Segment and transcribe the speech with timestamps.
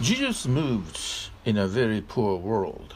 [0.00, 1.00] Jesus moved
[1.44, 2.94] in a very poor world.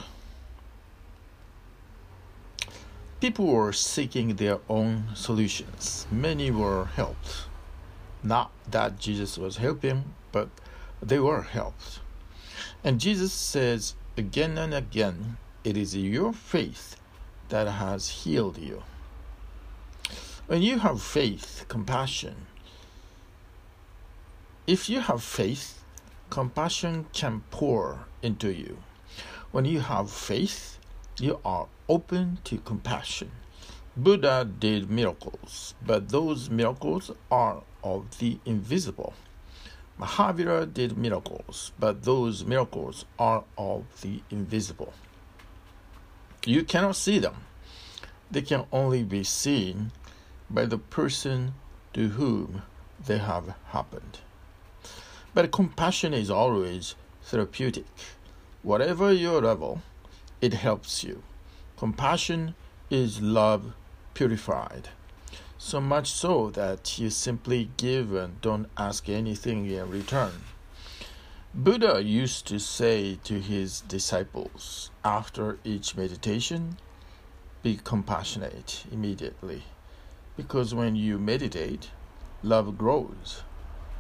[3.21, 6.07] People were seeking their own solutions.
[6.13, 7.47] Many were helped.
[8.23, 10.49] Not that Jesus was helping, but
[11.03, 11.99] they were helped.
[12.85, 16.95] And Jesus says again and again, It is your faith
[17.49, 18.85] that has healed you.
[20.47, 22.47] When you have faith, compassion,
[24.69, 25.82] if you have faith,
[26.33, 28.79] compassion can pour into you.
[29.51, 30.79] When you have faith,
[31.21, 33.31] you are open to compassion.
[33.99, 39.13] Buddha did miracles, but those miracles are of the invisible.
[40.01, 44.95] Mahavira did miracles, but those miracles are of the invisible.
[46.47, 47.45] You cannot see them,
[48.31, 49.93] they can only be seen
[50.49, 51.53] by the person
[51.93, 52.63] to whom
[53.05, 54.21] they have happened.
[55.35, 57.87] But compassion is always therapeutic.
[58.63, 59.81] Whatever your level,
[60.43, 61.23] it helps you.
[61.79, 62.55] Compassion
[62.91, 63.73] is love
[64.13, 64.91] purified.
[65.57, 70.33] So much so that you simply give and don't ask anything in return.
[71.55, 76.77] Buddha used to say to his disciples after each meditation,
[77.63, 79.63] be compassionate immediately.
[80.37, 81.91] Because when you meditate,
[82.43, 83.45] love grows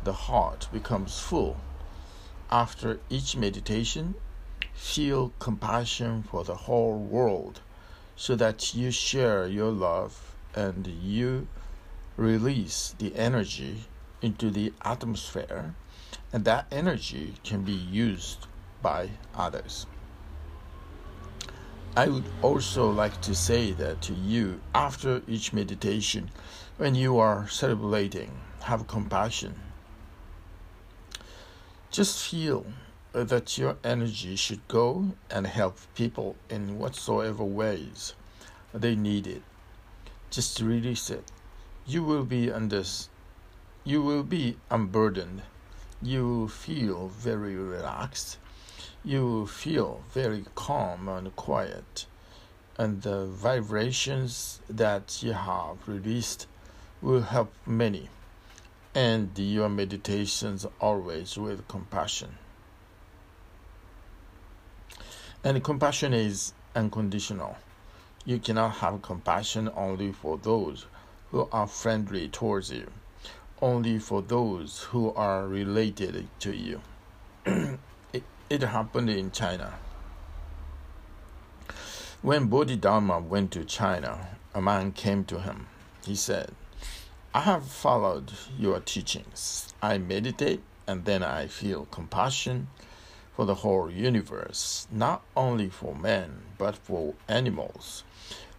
[0.04, 1.56] the heart becomes full.
[2.50, 4.14] After each meditation,
[4.74, 7.60] feel compassion for the whole world
[8.16, 11.46] so that you share your love and you
[12.16, 13.84] release the energy
[14.20, 15.74] into the atmosphere,
[16.32, 18.46] and that energy can be used
[18.82, 19.86] by others.
[21.96, 26.30] I would also like to say that to you after each meditation,
[26.76, 28.30] when you are celebrating,
[28.60, 29.54] have compassion
[31.92, 32.64] just feel
[33.12, 38.14] that your energy should go and help people in whatsoever ways
[38.72, 39.42] they need it.
[40.30, 41.30] Just release it.
[41.84, 42.82] You will be under,
[43.84, 45.42] you will be unburdened.
[46.00, 48.38] You will feel very relaxed.
[49.04, 52.06] You will feel very calm and quiet.
[52.78, 56.46] And the vibrations that you have released
[57.02, 58.08] will help many
[58.94, 62.36] and your meditations always with compassion.
[65.44, 67.56] And compassion is unconditional.
[68.24, 70.86] You cannot have compassion only for those
[71.30, 72.90] who are friendly towards you,
[73.60, 76.80] only for those who are related to you.
[78.12, 79.74] it, it happened in China.
[82.20, 85.66] When Bodhidharma went to China, a man came to him.
[86.04, 86.52] He said,
[87.34, 89.72] I have followed your teachings.
[89.80, 92.68] I meditate and then I feel compassion
[93.34, 98.04] for the whole universe, not only for men, but for animals,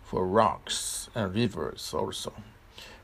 [0.03, 2.33] for rocks and rivers also.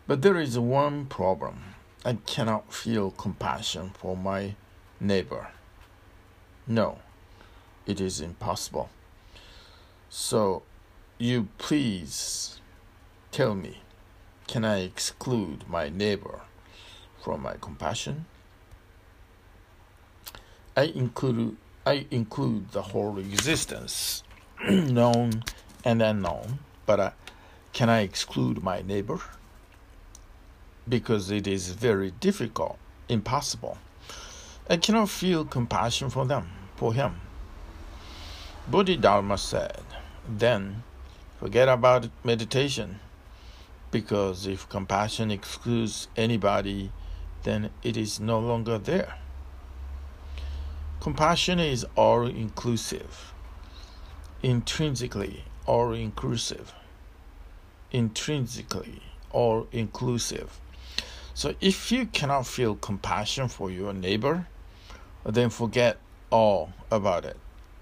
[0.08, 4.56] But there is one problem I cannot feel compassion for my
[5.00, 5.50] neighbor.
[6.66, 6.98] No,
[7.86, 8.90] it is impossible.
[10.10, 10.64] So,
[11.20, 12.60] you please
[13.32, 13.82] tell me
[14.50, 16.40] can I exclude my neighbor
[17.24, 18.26] from my compassion?
[20.76, 21.56] I include
[21.86, 24.24] I include the whole existence,
[24.68, 25.44] known
[25.86, 26.58] and unknown,
[26.88, 27.12] but uh,
[27.74, 29.20] can I exclude my neighbor?
[30.88, 33.78] Because it is very difficult, impossible.
[34.68, 37.22] I cannot feel compassion for them, for him.
[38.68, 39.84] Bodhidharma said,
[40.28, 40.82] then
[41.40, 43.00] forget about meditation
[43.92, 46.92] because if compassion excludes anybody,
[47.44, 49.16] then it is no longer there.
[51.00, 53.34] Compassion is all inclusive,
[54.44, 56.74] intrinsically all inclusive,
[57.92, 59.02] intrinsically
[59.32, 60.60] all inclusive.
[61.34, 64.48] So if you cannot feel compassion for your neighbor,
[65.24, 65.98] then forget
[66.32, 67.38] all about it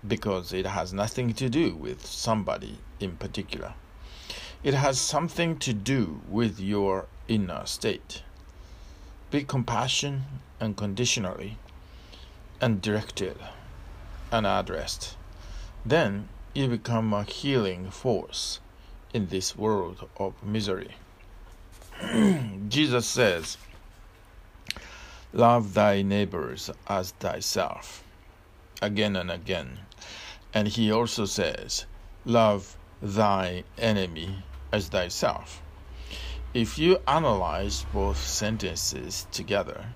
[0.07, 3.74] because it has nothing to do with somebody in particular.
[4.63, 8.24] It has something to do with your inner state.
[9.30, 10.24] Be compassion
[10.59, 11.57] unconditionally
[12.59, 13.38] and directed
[14.31, 15.15] and addressed.
[15.86, 18.59] Then you become a healing force
[19.13, 20.95] in this world of misery.
[22.68, 23.57] Jesus says,
[25.33, 28.04] Love thy neighbors as thyself,
[28.81, 29.80] again and again.
[30.54, 31.86] And he also says,
[32.25, 35.61] Love thy enemy as thyself.
[36.53, 39.94] If you analyze both sentences together,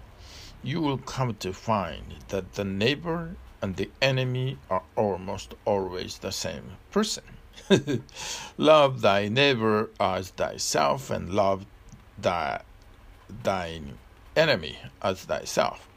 [0.63, 6.31] you will come to find that the neighbor and the enemy are almost always the
[6.31, 7.23] same person.
[8.57, 11.65] love thy neighbor as thyself, and love
[12.17, 12.61] thy,
[13.43, 13.97] thine
[14.35, 15.87] enemy as thyself.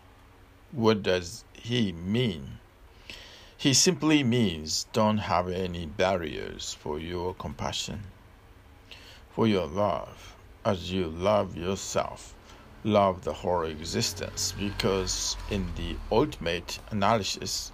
[0.73, 2.59] What does he mean?
[3.65, 8.03] He simply means don't have any barriers for your compassion,
[9.31, 12.35] for your love, as you love yourself,
[12.85, 17.73] love the whole existence, because in the ultimate analysis,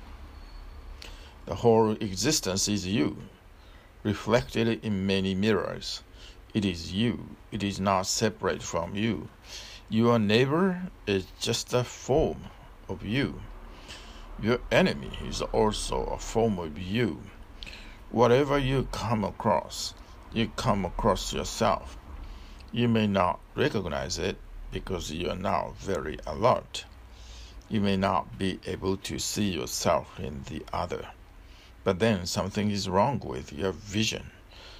[1.46, 3.24] the whole existence is you,
[4.04, 6.04] reflected in many mirrors.
[6.54, 9.28] It is you, it is not separate from you.
[9.88, 12.44] Your neighbor is just a form
[12.88, 13.40] of you.
[14.42, 17.20] Your enemy is also a form of you.
[18.10, 19.92] Whatever you come across,
[20.32, 21.98] you come across yourself.
[22.72, 24.38] You may not recognize it
[24.72, 26.86] because you are now very alert.
[27.68, 31.08] You may not be able to see yourself in the other.
[31.84, 34.30] But then something is wrong with your vision.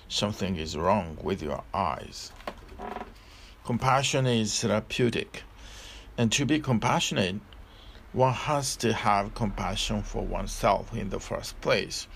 [0.09, 2.33] Something is wrong with your eyes.
[3.67, 5.43] Compassion is therapeutic.
[6.17, 7.41] And to be compassionate,
[8.12, 12.09] one has to have compassion for oneself in the first place.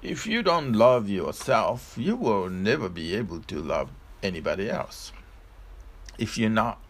[0.00, 3.90] If you don't love yourself, you will never be able to love
[4.22, 5.12] anybody else.
[6.18, 6.80] If you're not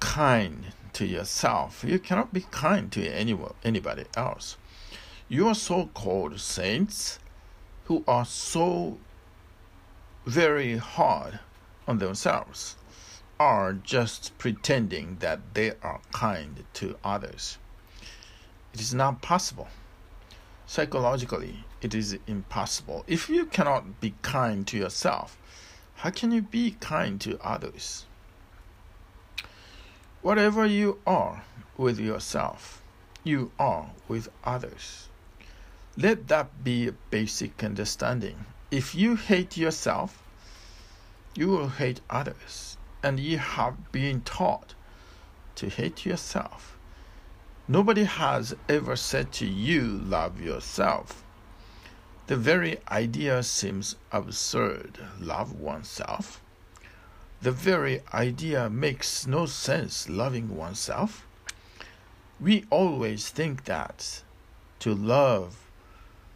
[0.00, 4.58] kind to yourself, you cannot be kind to anyone, anybody else.
[5.28, 7.18] Your so called saints
[7.84, 8.98] who are so
[10.26, 11.40] very hard
[11.88, 12.76] on themselves
[13.42, 17.58] are just pretending that they are kind to others.
[18.72, 19.66] It is not possible.
[20.64, 23.02] Psychologically, it is impossible.
[23.08, 25.36] If you cannot be kind to yourself,
[25.96, 28.06] how can you be kind to others?
[30.20, 31.42] Whatever you are
[31.76, 32.80] with yourself,
[33.24, 35.08] you are with others.
[35.96, 38.46] Let that be a basic understanding.
[38.70, 40.22] If you hate yourself,
[41.34, 42.71] you will hate others,
[43.02, 44.74] and you have been taught
[45.56, 46.76] to hate yourself.
[47.68, 51.22] Nobody has ever said to you, Love yourself.
[52.26, 54.98] The very idea seems absurd.
[55.18, 56.40] Love oneself.
[57.40, 61.26] The very idea makes no sense, loving oneself.
[62.40, 64.22] We always think that
[64.78, 65.66] to love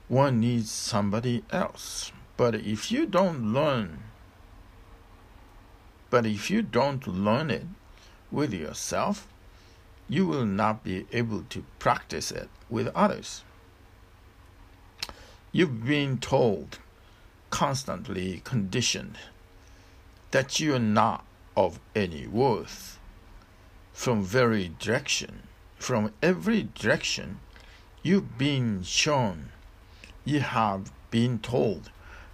[0.08, 2.12] one needs somebody else.
[2.36, 4.02] But if you don't learn,
[6.11, 7.67] but if you don't learn it
[8.31, 9.26] with yourself,
[10.08, 13.43] you will not be able to practice it with others.
[15.53, 16.79] You've been told,
[17.50, 19.19] constantly conditioned,
[20.31, 21.25] that you are not
[21.56, 22.99] of any worth
[23.93, 25.44] from very direction.
[25.79, 27.41] From every direction,
[28.03, 29.50] you've been shown
[30.25, 31.91] you have been told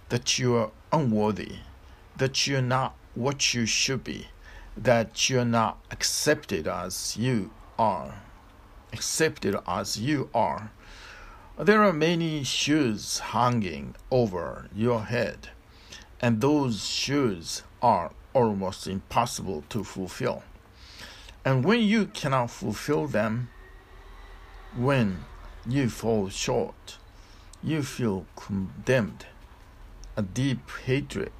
[0.09, 1.57] that you are unworthy,
[2.17, 4.27] that you're not what you should be,
[4.75, 8.21] that you're not accepted as you are.
[8.91, 10.71] Accepted as you are.
[11.57, 15.49] There are many shoes hanging over your head,
[16.19, 20.43] and those shoes are almost impossible to fulfill.
[21.45, 23.49] And when you cannot fulfill them,
[24.75, 25.25] when
[25.67, 26.97] you fall short,
[27.61, 29.27] you feel condemned.
[30.17, 31.31] A deep hatred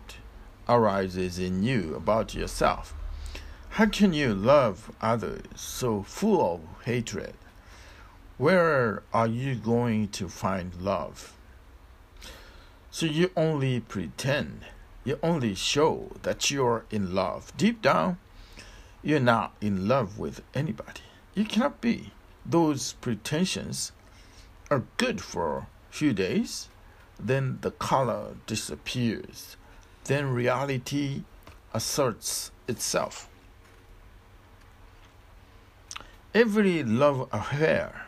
[0.68, 2.94] arises in you about yourself.
[3.70, 7.34] How can you love others so full of hatred?
[8.38, 11.34] Where are you going to find love?
[12.92, 14.66] So you only pretend,
[15.04, 17.52] you only show that you're in love.
[17.58, 18.18] Deep down,
[19.02, 21.02] you're not in love with anybody.
[21.34, 22.12] You cannot be.
[22.46, 23.92] Those pretensions
[24.70, 26.70] are good for a few days,
[27.20, 29.58] then the color disappears.
[30.06, 31.24] Then reality
[31.74, 33.30] asserts itself.
[36.34, 38.08] Every love affair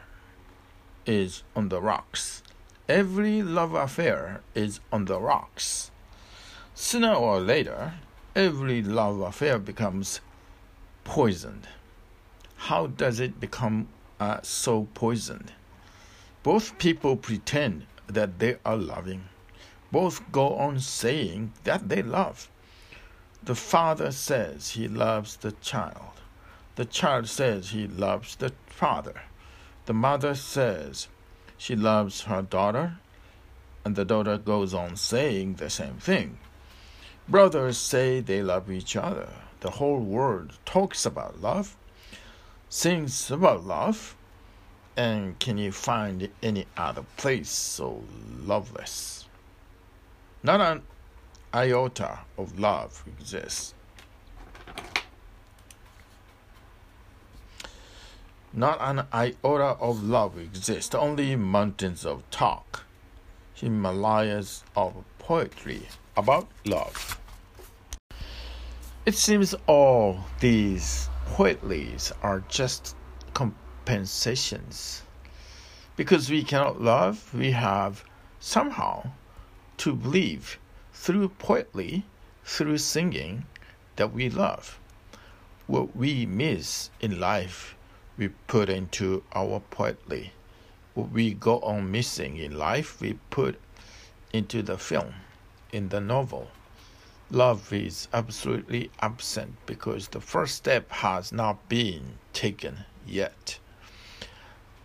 [1.05, 2.43] is on the rocks.
[2.89, 5.91] Every love affair is on the rocks.
[6.73, 7.93] Sooner or later,
[8.35, 10.19] every love affair becomes
[11.03, 11.67] poisoned.
[12.57, 13.87] How does it become
[14.19, 15.53] uh, so poisoned?
[16.43, 19.29] Both people pretend that they are loving.
[19.91, 22.49] Both go on saying that they love.
[23.43, 26.21] The father says he loves the child.
[26.75, 29.21] The child says he loves the father.
[29.85, 31.07] The mother says
[31.57, 32.97] she loves her daughter,
[33.85, 36.39] and the daughter goes on saying the same thing.
[37.29, 39.29] Brothers say they love each other.
[39.61, 41.75] The whole world talks about love,
[42.69, 44.15] sings about love,
[44.97, 48.03] And can you find any other place so
[48.43, 49.27] loveless?
[50.45, 50.83] Not an
[51.55, 53.73] iota of love exists.
[58.53, 62.83] Not an iota of love exists, only mountains of talk,
[63.55, 67.19] Himalayas of poetry about love.
[69.07, 72.95] It seems all these poetries are just
[73.33, 75.01] compensations.
[75.95, 78.03] Because we cannot love, we have
[78.39, 79.09] somehow
[79.77, 80.59] to believe
[80.93, 82.05] through poetry,
[82.43, 83.45] through singing,
[83.95, 84.79] that we love.
[85.67, 87.75] What we miss in life
[88.17, 90.31] we put into our poetry.
[90.93, 93.59] What we go on missing in life, we put
[94.31, 95.13] into the film,
[95.73, 96.49] in the novel.
[97.29, 103.59] Love is absolutely absent because the first step has not been taken yet.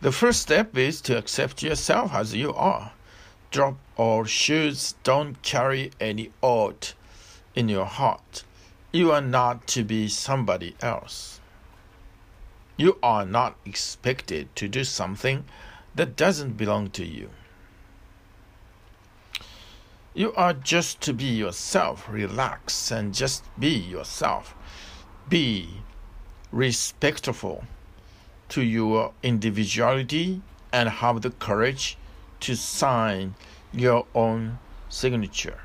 [0.00, 2.92] The first step is to accept yourself as you are.
[3.50, 6.94] Drop all shoes, don't carry any ought
[7.56, 8.44] in your heart.
[8.92, 11.40] You are not to be somebody else.
[12.76, 15.44] You are not expected to do something
[15.96, 17.30] that doesn't belong to you.
[20.14, 22.08] You are just to be yourself.
[22.08, 24.54] Relax and just be yourself.
[25.28, 25.82] Be
[26.52, 27.64] respectful
[28.50, 30.42] to your individuality
[30.72, 31.96] and have the courage
[32.40, 33.34] to sign
[33.72, 35.60] your own signature.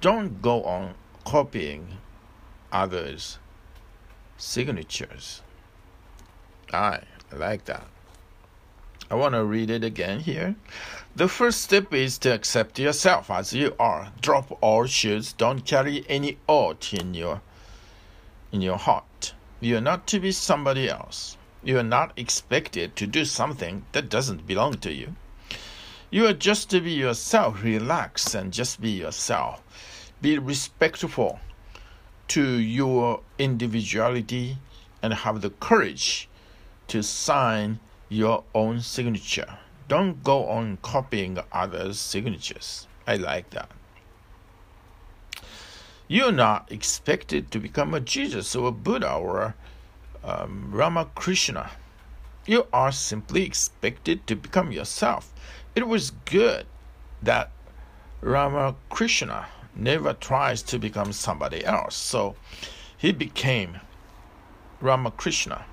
[0.00, 1.98] Don't go on copying
[2.70, 3.38] others'
[4.36, 5.42] signatures.
[6.72, 7.00] I
[7.32, 7.86] like that.
[9.10, 10.56] I want to read it again here.
[11.14, 14.12] The first step is to accept yourself as you are.
[14.22, 15.34] Drop all shoes.
[15.34, 17.42] Don't carry any ought in your
[18.50, 19.34] in your heart.
[19.60, 21.36] You are not to be somebody else.
[21.62, 25.14] You are not expected to do something that doesn't belong to you.
[26.12, 27.64] You are just to be yourself.
[27.64, 29.62] Relax and just be yourself.
[30.20, 31.40] Be respectful
[32.28, 34.58] to your individuality
[35.00, 36.28] and have the courage
[36.88, 39.56] to sign your own signature.
[39.88, 42.86] Don't go on copying others' signatures.
[43.06, 43.70] I like that.
[46.08, 49.54] You're not expected to become a Jesus or a Buddha or
[50.22, 51.70] um, Ramakrishna.
[52.44, 55.32] You are simply expected to become yourself.
[55.76, 56.66] It was good
[57.22, 57.50] that
[58.20, 59.46] Ramakrishna
[59.76, 62.34] never tries to become somebody else, so
[62.96, 63.78] he became
[64.80, 65.64] Ramakrishna.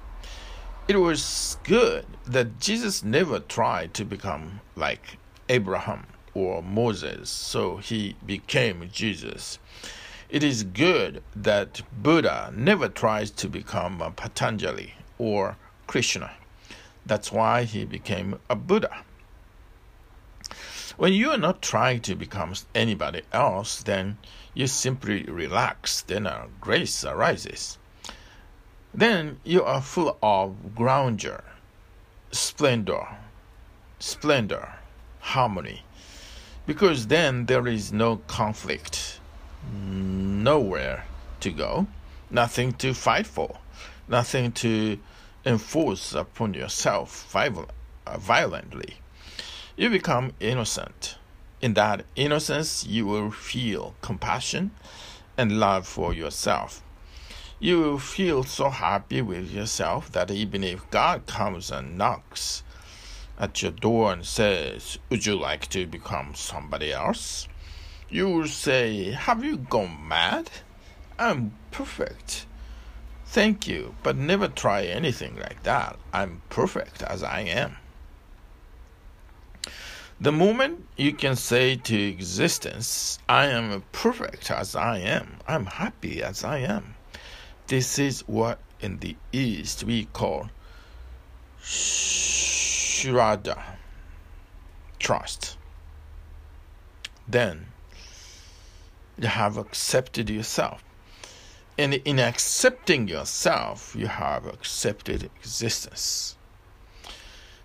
[0.87, 5.17] It was good that Jesus never tried to become like
[5.49, 9.57] Abraham or Moses, so he became Jesus.
[10.29, 15.57] It is good that Buddha never tries to become a Patanjali or
[15.87, 16.31] Krishna.
[17.05, 19.03] That's why he became a Buddha.
[20.97, 24.17] When you are not trying to become anybody else, then
[24.53, 27.77] you simply relax, then a grace arises.
[28.93, 31.43] Then you are full of grandeur,
[32.31, 33.07] splendor,
[33.99, 34.73] splendor,
[35.19, 35.83] harmony.
[36.65, 39.19] Because then there is no conflict,
[39.73, 41.05] nowhere
[41.39, 41.87] to go,
[42.29, 43.57] nothing to fight for,
[44.07, 44.99] nothing to
[45.45, 48.97] enforce upon yourself uh, violently.
[49.75, 51.17] You become innocent.
[51.61, 54.71] In that innocence, you will feel compassion
[55.37, 56.83] and love for yourself
[57.61, 62.63] you will feel so happy with yourself that even if God comes and knocks
[63.37, 67.49] at your door and says, Would you like to become somebody else?
[68.09, 70.49] You will say, Have you gone mad?
[71.17, 72.45] I'm perfect.
[73.31, 75.97] Thank you, but never try anything like that.
[76.13, 77.77] I'm perfect as I am.
[80.19, 86.21] The moment you can say to existence, I am perfect as I am, I'm happy
[86.21, 86.95] as I am
[87.69, 90.49] this is what in the East we call
[91.61, 92.17] Shraddha,
[94.97, 95.55] trust.
[97.27, 97.67] Then
[99.19, 100.83] you have accepted yourself.
[101.79, 106.35] And in accepting yourself, you have accepted existence.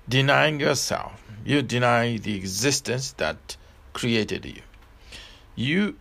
[0.09, 3.57] Denying yourself, you deny the existence that
[3.93, 4.63] created you.
[5.57, 5.97] You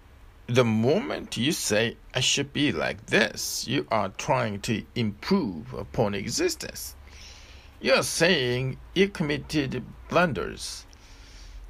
[0.46, 6.13] the moment you say, I should be like this, you are trying to improve upon
[6.13, 6.96] existence.
[7.82, 10.86] You are saying you committed blunders.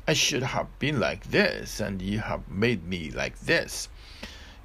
[0.06, 3.88] I should have been like this, and you have made me like this.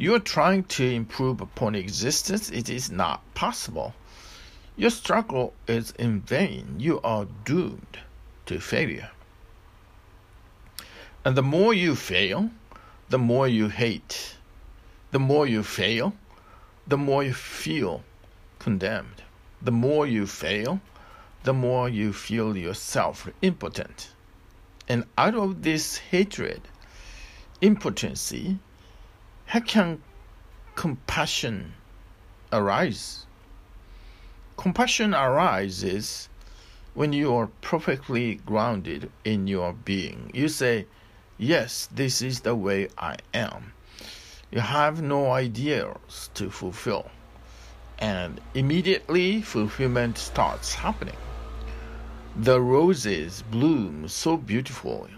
[0.01, 2.51] You are trying to improve upon existence.
[2.51, 3.95] It is not possible.
[4.77, 6.77] your struggle is in vain.
[6.79, 7.99] You are doomed
[8.47, 9.11] to failure.
[11.25, 12.51] And the more you fail,
[13.09, 14.37] the more you hate.
[15.11, 16.13] The more you fail,
[16.87, 18.05] the more you feel
[18.61, 19.25] condemned.
[19.61, 20.81] The more you fail,
[21.43, 24.13] the more you feel yourself impotent.
[24.89, 26.63] And out of this hatred,
[27.61, 28.61] impotency,
[29.49, 30.03] how can
[30.75, 31.73] compassion
[32.53, 33.25] arise?
[34.59, 36.29] Compassion arises
[36.93, 40.31] when you are perfectly grounded in your being.
[40.35, 40.87] You say,
[41.39, 43.73] Yes, this is the way I am.
[44.51, 47.11] You have no ideals to fulfill.
[47.99, 51.17] And immediately fulfillment starts happening.
[52.37, 55.09] The roses bloom so beautiful,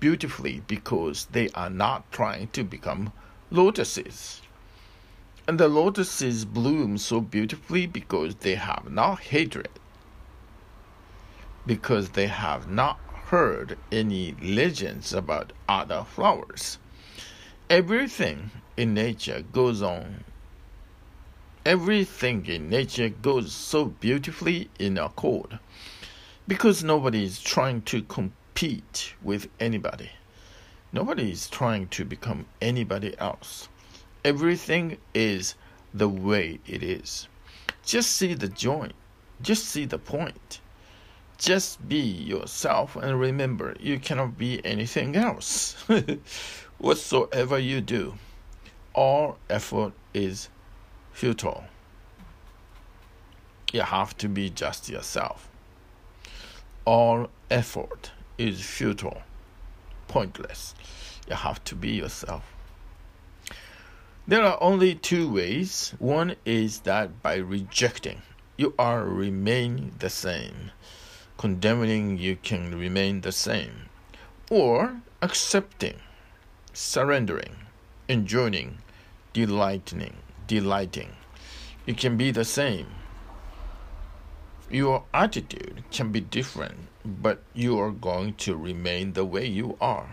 [0.00, 3.12] beautifully because they are not trying to become
[3.50, 4.42] lotuses.
[5.48, 9.68] And the lotuses bloom so beautifully because they have not hatred,
[11.64, 16.78] because they have not heard any legends about other flowers.
[17.70, 20.24] Everything in nature goes on.
[21.64, 25.58] Everything in nature goes so beautifully in accord
[26.46, 30.10] because nobody is trying to compete with anybody.
[30.92, 33.68] Nobody is trying to become anybody else.
[34.24, 35.54] Everything is
[35.92, 37.28] the way it is.
[37.84, 38.94] Just see the joint.
[39.42, 40.60] Just see the point.
[41.38, 45.74] Just be yourself and remember you cannot be anything else.
[46.78, 48.14] Whatsoever you do,
[48.94, 50.48] all effort is
[51.12, 51.64] futile.
[53.72, 55.48] You have to be just yourself.
[56.84, 59.22] All effort is futile,
[60.08, 60.74] pointless.
[61.28, 62.44] You have to be yourself.
[64.28, 65.94] There are only two ways.
[65.98, 68.22] One is that by rejecting,
[68.56, 70.72] you are remain the same.
[71.38, 73.88] Condemning, you can remain the same.
[74.50, 76.00] Or accepting,
[76.72, 77.56] surrendering,
[78.08, 78.78] enjoying,
[79.32, 81.10] delighting, delighting.
[81.86, 82.88] You can be the same.
[84.70, 90.08] Your attitude can be different, but you are going to remain the way you are,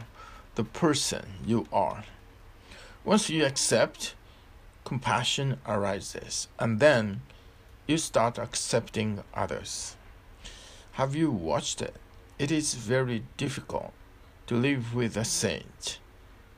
[0.54, 2.04] the person you are.
[3.04, 4.14] Once you accept,
[4.86, 7.22] compassion arises, and then
[7.88, 9.96] you start accepting others.
[10.94, 11.96] Have you watched it?
[12.38, 13.92] It is very difficult
[14.46, 15.98] to live with a saint.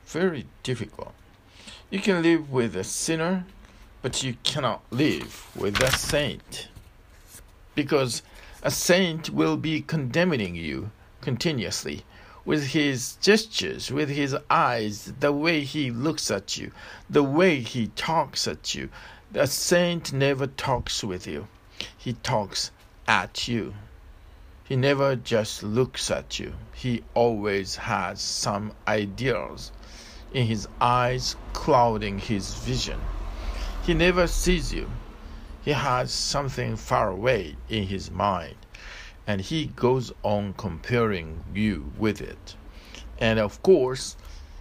[0.04, 1.14] Very difficult.
[1.90, 3.46] You can live with a sinner,
[4.02, 6.68] but you cannot live with a saint.
[7.76, 8.22] Because
[8.62, 12.04] a saint will be condemning you continuously
[12.46, 16.72] with his gestures, with his eyes, the way he looks at you,
[17.10, 18.88] the way he talks at you.
[19.34, 21.48] A saint never talks with you,
[21.98, 22.70] he talks
[23.06, 23.74] at you.
[24.64, 29.70] He never just looks at you, he always has some ideals
[30.32, 33.00] in his eyes clouding his vision.
[33.82, 34.88] He never sees you.
[35.66, 38.54] He has something far away in his mind,
[39.26, 42.54] and he goes on comparing you with it.
[43.18, 44.16] And of course,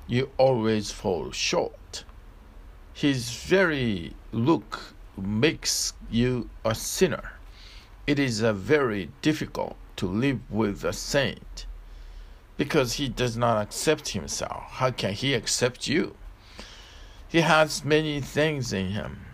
[0.07, 2.05] you always fall short.
[2.91, 7.33] His very look makes you a sinner.
[8.07, 11.67] It is a very difficult to live with a saint
[12.57, 14.63] because he does not accept himself.
[14.71, 16.15] How can he accept you?
[17.27, 19.24] He has many things in him,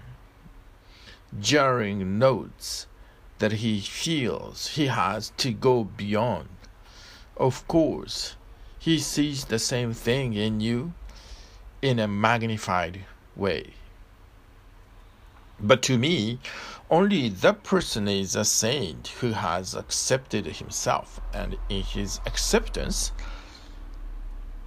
[1.39, 2.87] jarring notes
[3.39, 6.49] that he feels he has to go beyond.
[7.37, 8.35] Of course,
[8.77, 10.93] he sees the same thing in you
[11.81, 13.73] in a magnified way.
[15.59, 16.39] But to me,
[16.89, 23.11] only that person is a saint who has accepted himself, and in his acceptance,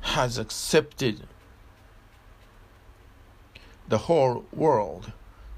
[0.01, 1.27] has accepted
[3.89, 5.13] the whole world.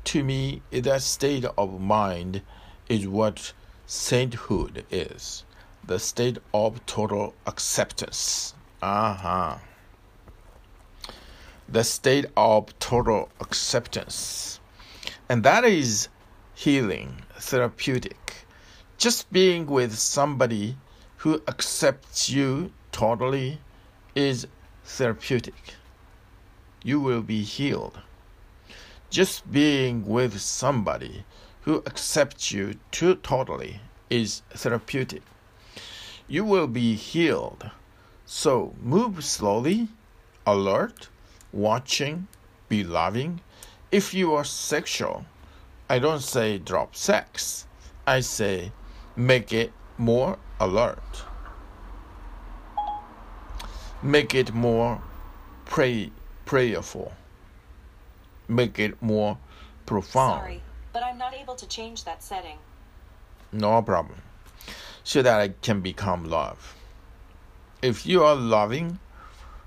[0.06, 2.42] To me, that state of mind
[2.88, 3.52] is what
[3.86, 5.42] sainthood is
[5.84, 8.54] the state of total acceptance.
[8.80, 9.58] Uh huh.
[11.68, 14.60] The state of total acceptance.
[15.28, 16.08] And that is
[16.54, 18.46] healing, therapeutic.
[18.98, 20.76] Just being with somebody
[21.16, 23.58] who accepts you totally
[24.14, 24.46] is
[24.84, 25.74] therapeutic.
[26.84, 27.98] You will be healed.
[29.10, 31.24] Just being with somebody
[31.62, 35.22] who accepts you too totally is therapeutic.
[36.28, 37.70] You will be healed.
[38.24, 39.88] So move slowly,
[40.44, 41.08] alert,
[41.52, 42.26] watching,
[42.68, 43.40] be loving.
[43.92, 45.24] If you are sexual,
[45.88, 47.66] I don't say drop sex.
[48.06, 48.72] I say
[49.14, 51.24] make it more alert.
[54.02, 55.00] Make it more
[55.64, 56.10] pray,
[56.44, 57.12] prayerful.
[58.48, 59.38] Make it more
[59.86, 60.40] profound.
[60.40, 62.58] Sorry, but I'm not able to change that setting.
[63.52, 64.22] No problem.
[65.02, 66.74] So that it can become love.
[67.82, 68.98] If you are loving,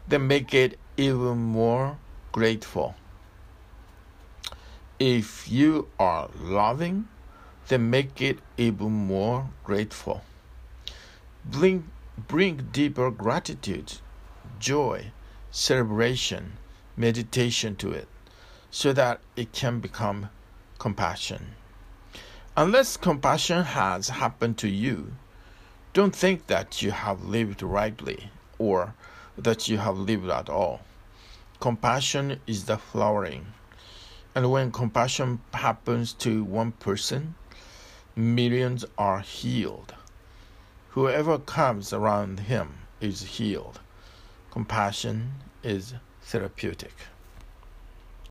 [0.07, 1.97] then make it even more
[2.31, 2.95] grateful.
[4.99, 7.07] If you are loving,
[7.67, 10.23] then make it even more grateful.
[11.45, 13.99] Bring, bring deeper gratitude,
[14.59, 15.11] joy,
[15.51, 16.57] celebration,
[16.97, 18.07] meditation to it
[18.71, 20.29] so that it can become
[20.77, 21.55] compassion.
[22.55, 25.13] Unless compassion has happened to you,
[25.93, 28.93] don't think that you have lived rightly or
[29.37, 30.81] that you have lived at all.
[31.59, 33.47] Compassion is the flowering.
[34.35, 37.35] And when compassion happens to one person,
[38.15, 39.95] millions are healed.
[40.89, 43.79] Whoever comes around him is healed.
[44.51, 46.93] Compassion is therapeutic.